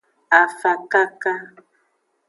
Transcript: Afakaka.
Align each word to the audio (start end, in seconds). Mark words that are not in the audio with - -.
Afakaka. 0.39 1.33